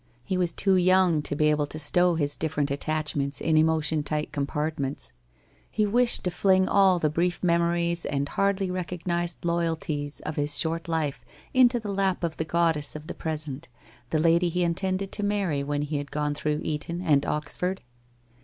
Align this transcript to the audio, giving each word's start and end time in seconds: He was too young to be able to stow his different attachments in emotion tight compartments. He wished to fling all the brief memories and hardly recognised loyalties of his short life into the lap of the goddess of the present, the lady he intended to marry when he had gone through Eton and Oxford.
He 0.23 0.35
was 0.35 0.51
too 0.51 0.77
young 0.77 1.21
to 1.21 1.35
be 1.35 1.51
able 1.51 1.67
to 1.67 1.77
stow 1.77 2.15
his 2.15 2.35
different 2.35 2.71
attachments 2.71 3.39
in 3.39 3.55
emotion 3.55 4.01
tight 4.01 4.31
compartments. 4.31 5.11
He 5.69 5.85
wished 5.85 6.23
to 6.23 6.31
fling 6.31 6.67
all 6.67 6.97
the 6.97 7.07
brief 7.07 7.43
memories 7.43 8.03
and 8.05 8.27
hardly 8.27 8.71
recognised 8.71 9.45
loyalties 9.45 10.19
of 10.21 10.37
his 10.37 10.57
short 10.57 10.87
life 10.87 11.23
into 11.53 11.79
the 11.79 11.91
lap 11.93 12.23
of 12.23 12.37
the 12.37 12.45
goddess 12.45 12.95
of 12.95 13.05
the 13.05 13.13
present, 13.13 13.67
the 14.09 14.17
lady 14.17 14.49
he 14.49 14.63
intended 14.63 15.11
to 15.11 15.23
marry 15.23 15.61
when 15.61 15.83
he 15.83 15.97
had 15.97 16.09
gone 16.09 16.33
through 16.33 16.61
Eton 16.63 17.03
and 17.03 17.23
Oxford. 17.27 17.83